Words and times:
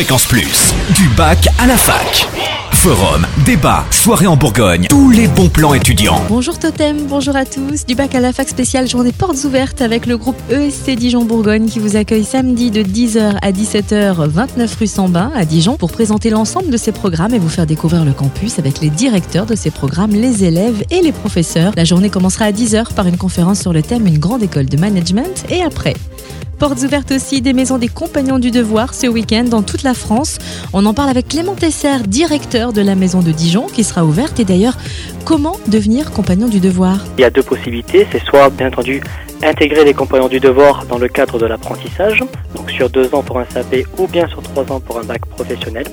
Fréquence 0.00 0.24
Plus, 0.24 0.74
du 0.94 1.08
bac 1.10 1.46
à 1.58 1.66
la 1.66 1.76
fac. 1.76 2.26
Forum, 2.72 3.26
débat, 3.44 3.84
soirée 3.90 4.26
en 4.26 4.34
Bourgogne, 4.34 4.86
tous 4.88 5.10
les 5.10 5.28
bons 5.28 5.50
plans 5.50 5.74
étudiants. 5.74 6.22
Bonjour 6.26 6.58
Totem, 6.58 7.04
bonjour 7.06 7.36
à 7.36 7.44
tous. 7.44 7.84
Du 7.84 7.94
bac 7.94 8.14
à 8.14 8.20
la 8.20 8.32
fac 8.32 8.48
spéciale 8.48 8.88
journée 8.88 9.12
portes 9.12 9.44
ouvertes 9.44 9.82
avec 9.82 10.06
le 10.06 10.16
groupe 10.16 10.40
ESC 10.50 10.92
Dijon 10.92 11.26
Bourgogne 11.26 11.66
qui 11.66 11.80
vous 11.80 11.96
accueille 11.96 12.24
samedi 12.24 12.70
de 12.70 12.82
10h 12.82 13.40
à 13.42 13.52
17h 13.52 14.26
29 14.26 14.74
rue 14.74 14.86
Sambin 14.86 15.30
à 15.34 15.44
Dijon 15.44 15.76
pour 15.76 15.92
présenter 15.92 16.30
l'ensemble 16.30 16.70
de 16.70 16.78
ses 16.78 16.92
programmes 16.92 17.34
et 17.34 17.38
vous 17.38 17.50
faire 17.50 17.66
découvrir 17.66 18.06
le 18.06 18.12
campus 18.12 18.58
avec 18.58 18.80
les 18.80 18.88
directeurs 18.88 19.44
de 19.44 19.54
ces 19.54 19.70
programmes, 19.70 20.12
les 20.12 20.44
élèves 20.44 20.82
et 20.88 21.02
les 21.02 21.12
professeurs. 21.12 21.74
La 21.76 21.84
journée 21.84 22.08
commencera 22.08 22.46
à 22.46 22.52
10h 22.52 22.94
par 22.94 23.06
une 23.06 23.18
conférence 23.18 23.60
sur 23.60 23.74
le 23.74 23.82
thème 23.82 24.06
Une 24.06 24.18
grande 24.18 24.42
école 24.42 24.64
de 24.64 24.78
management 24.78 25.44
et 25.50 25.62
après 25.62 25.92
Portes 26.60 26.82
ouvertes 26.82 27.10
aussi 27.12 27.40
des 27.40 27.54
maisons 27.54 27.78
des 27.78 27.88
compagnons 27.88 28.38
du 28.38 28.50
devoir 28.50 28.92
ce 28.92 29.06
week-end 29.06 29.44
dans 29.44 29.62
toute 29.62 29.82
la 29.82 29.94
France. 29.94 30.36
On 30.74 30.84
en 30.84 30.92
parle 30.92 31.08
avec 31.08 31.28
Clément 31.28 31.54
Tesser, 31.54 32.00
directeur 32.06 32.74
de 32.74 32.82
la 32.82 32.94
maison 32.94 33.20
de 33.20 33.32
Dijon, 33.32 33.66
qui 33.66 33.82
sera 33.82 34.04
ouverte. 34.04 34.38
Et 34.40 34.44
d'ailleurs, 34.44 34.76
comment 35.24 35.56
devenir 35.68 36.10
compagnon 36.10 36.48
du 36.48 36.60
devoir? 36.60 36.98
Il 37.16 37.22
y 37.22 37.24
a 37.24 37.30
deux 37.30 37.42
possibilités. 37.42 38.06
C'est 38.12 38.22
soit, 38.22 38.50
bien 38.50 38.68
entendu, 38.68 39.00
intégrer 39.42 39.86
les 39.86 39.94
compagnons 39.94 40.28
du 40.28 40.38
devoir 40.38 40.84
dans 40.84 40.98
le 40.98 41.08
cadre 41.08 41.38
de 41.38 41.46
l'apprentissage, 41.46 42.22
donc 42.54 42.70
sur 42.70 42.90
deux 42.90 43.08
ans 43.14 43.22
pour 43.22 43.38
un 43.38 43.46
CAP 43.46 43.86
ou 43.96 44.06
bien 44.06 44.28
sur 44.28 44.42
trois 44.42 44.70
ans 44.70 44.80
pour 44.80 44.98
un 44.98 45.04
bac 45.04 45.24
professionnel. 45.24 45.86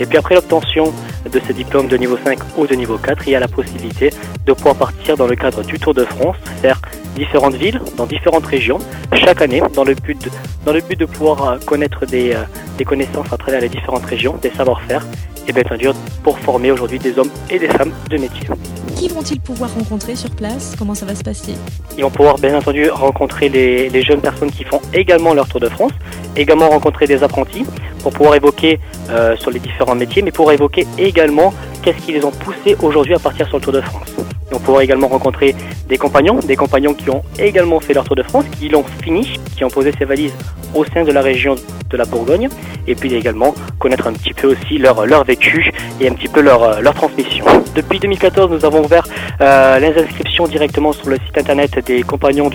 Et 0.00 0.06
puis 0.06 0.18
après 0.18 0.34
l'obtention 0.34 0.92
de 1.30 1.40
ce 1.46 1.52
diplôme 1.52 1.88
de 1.88 1.96
niveau 1.96 2.18
5 2.22 2.38
ou 2.56 2.66
de 2.66 2.74
niveau 2.74 2.98
4, 2.98 3.22
il 3.26 3.32
y 3.32 3.36
a 3.36 3.40
la 3.40 3.48
possibilité 3.48 4.10
de 4.46 4.52
pouvoir 4.52 4.74
partir 4.74 5.16
dans 5.16 5.26
le 5.26 5.36
cadre 5.36 5.62
du 5.62 5.78
Tour 5.78 5.94
de 5.94 6.04
France, 6.04 6.36
faire 6.62 6.79
différentes 7.20 7.54
villes, 7.54 7.80
dans 7.98 8.06
différentes 8.06 8.46
régions, 8.46 8.78
chaque 9.12 9.42
année, 9.42 9.62
dans 9.74 9.84
le 9.84 9.94
but 9.94 10.18
de, 10.24 10.30
dans 10.64 10.72
le 10.72 10.80
but 10.80 10.98
de 10.98 11.04
pouvoir 11.04 11.38
euh, 11.42 11.58
connaître 11.70 12.06
des, 12.06 12.32
euh, 12.32 12.44
des 12.78 12.84
connaissances 12.84 13.30
à 13.32 13.36
travers 13.36 13.60
les 13.60 13.68
différentes 13.68 14.06
régions, 14.06 14.34
des 14.40 14.50
savoir-faire, 14.50 15.04
et 15.46 15.52
bien 15.52 15.62
entendu 15.66 15.88
pour 16.22 16.38
former 16.38 16.70
aujourd'hui 16.70 16.98
des 16.98 17.18
hommes 17.18 17.30
et 17.50 17.58
des 17.58 17.68
femmes 17.68 17.92
de 18.08 18.16
métier. 18.16 18.48
Qui 18.96 19.08
vont-ils 19.08 19.40
pouvoir 19.40 19.72
rencontrer 19.74 20.14
sur 20.16 20.30
place? 20.30 20.74
Comment 20.78 20.94
ça 20.94 21.06
va 21.06 21.14
se 21.14 21.22
passer? 21.22 21.54
Ils 21.96 22.04
vont 22.04 22.10
pouvoir 22.10 22.36
bien 22.36 22.56
entendu 22.56 22.88
rencontrer 22.88 23.48
les, 23.48 23.90
les, 23.90 24.02
jeunes 24.02 24.20
personnes 24.20 24.50
qui 24.50 24.64
font 24.64 24.80
également 24.94 25.34
leur 25.34 25.48
Tour 25.48 25.60
de 25.60 25.68
France, 25.68 25.92
également 26.36 26.68
rencontrer 26.70 27.06
des 27.06 27.22
apprentis 27.22 27.64
pour 28.02 28.12
pouvoir 28.12 28.34
évoquer 28.34 28.80
euh, 29.10 29.36
sur 29.36 29.50
les 29.50 29.58
différents 29.58 29.94
métiers, 29.94 30.22
mais 30.22 30.32
pour 30.32 30.50
évoquer 30.52 30.86
également 30.98 31.52
qu'est-ce 31.82 32.00
qui 32.04 32.12
les 32.12 32.24
ont 32.24 32.30
poussés 32.30 32.76
aujourd'hui 32.82 33.14
à 33.14 33.18
partir 33.18 33.46
sur 33.48 33.58
le 33.58 33.62
Tour 33.62 33.72
de 33.72 33.80
France. 33.80 34.14
Vont 34.50 34.58
pouvoir 34.58 34.82
également 34.82 35.08
rencontrer 35.08 35.54
des 35.88 35.98
compagnons, 35.98 36.38
des 36.38 36.56
compagnons 36.56 36.94
qui 36.94 37.10
ont 37.10 37.22
également 37.38 37.80
fait 37.80 37.94
leur 37.94 38.04
Tour 38.04 38.16
de 38.16 38.22
France, 38.22 38.44
qui 38.58 38.68
l'ont 38.68 38.84
fini, 39.02 39.38
qui 39.56 39.64
ont 39.64 39.70
posé 39.70 39.92
ses 39.98 40.04
valises 40.04 40.34
au 40.74 40.84
sein 40.84 41.04
de 41.04 41.12
la 41.12 41.20
région 41.20 41.54
de 41.88 41.96
la 41.96 42.04
Bourgogne, 42.04 42.48
et 42.86 42.94
puis 42.94 43.14
également 43.14 43.54
connaître 43.78 44.06
un 44.06 44.12
petit 44.12 44.32
peu 44.32 44.48
aussi 44.48 44.78
leur, 44.78 45.06
leur 45.06 45.24
vécu 45.24 45.72
et 46.00 46.08
un 46.08 46.12
petit 46.12 46.28
peu 46.28 46.40
leur, 46.40 46.80
leur 46.80 46.94
transmission. 46.94 47.44
Depuis 47.74 47.98
2014, 47.98 48.50
nous 48.50 48.64
avons 48.64 48.84
ouvert 48.84 49.04
euh, 49.40 49.78
les 49.78 50.00
inscriptions 50.00 50.46
directement 50.46 50.92
sur 50.92 51.08
le 51.08 51.16
site 51.26 51.38
internet 51.38 51.84
des 51.86 52.02
compagnons 52.02 52.50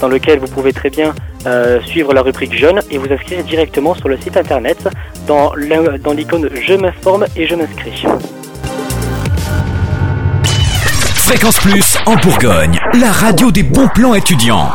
dans 0.00 0.08
lequel 0.08 0.38
vous 0.38 0.48
pouvez 0.48 0.72
très 0.72 0.90
bien 0.90 1.14
euh, 1.46 1.80
suivre 1.82 2.12
la 2.12 2.22
rubrique 2.22 2.56
jeune 2.56 2.80
et 2.90 2.98
vous 2.98 3.12
inscrire 3.12 3.42
directement 3.44 3.94
sur 3.94 4.08
le 4.08 4.16
site 4.18 4.36
internet 4.36 4.88
dans 5.26 5.54
l'icône 5.54 6.48
Je 6.54 6.74
m'informe 6.74 7.26
et 7.36 7.46
je 7.46 7.54
m'inscris. 7.54 8.04
Fréquence 11.26 11.58
Plus 11.58 11.98
en 12.06 12.14
Bourgogne, 12.14 12.78
la 13.00 13.10
radio 13.10 13.50
des 13.50 13.64
bons 13.64 13.88
plans 13.88 14.14
étudiants. 14.14 14.70